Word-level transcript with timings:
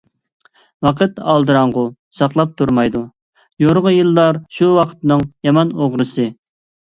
ۋاقىت 0.85 1.19
ئالدىراڭغۇ 1.33 1.81
ساقلاپ 2.19 2.55
تۇرمايدۇ، 2.61 3.03
يورغا 3.65 3.93
يىللار 3.97 4.41
شۇ 4.61 4.71
ۋاقىتنىڭ 4.81 5.21
يامان 5.49 5.77
ئوغرىسى. 5.83 6.27